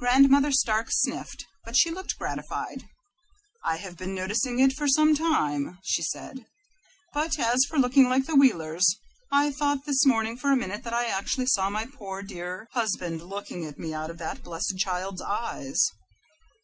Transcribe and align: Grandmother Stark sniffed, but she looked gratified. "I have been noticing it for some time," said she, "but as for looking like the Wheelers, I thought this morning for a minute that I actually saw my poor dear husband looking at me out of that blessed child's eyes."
Grandmother 0.00 0.50
Stark 0.50 0.88
sniffed, 0.90 1.46
but 1.64 1.76
she 1.76 1.88
looked 1.92 2.18
gratified. 2.18 2.88
"I 3.62 3.76
have 3.76 3.96
been 3.96 4.12
noticing 4.12 4.58
it 4.58 4.72
for 4.72 4.88
some 4.88 5.14
time," 5.14 5.78
said 5.84 6.38
she, 6.38 6.44
"but 7.14 7.38
as 7.38 7.64
for 7.68 7.78
looking 7.78 8.08
like 8.08 8.26
the 8.26 8.34
Wheelers, 8.34 8.96
I 9.30 9.52
thought 9.52 9.84
this 9.86 10.04
morning 10.04 10.36
for 10.36 10.50
a 10.50 10.56
minute 10.56 10.82
that 10.82 10.92
I 10.94 11.04
actually 11.06 11.46
saw 11.46 11.70
my 11.70 11.86
poor 11.86 12.22
dear 12.24 12.66
husband 12.72 13.22
looking 13.22 13.64
at 13.64 13.78
me 13.78 13.94
out 13.94 14.10
of 14.10 14.18
that 14.18 14.42
blessed 14.42 14.78
child's 14.78 15.22
eyes." 15.22 15.80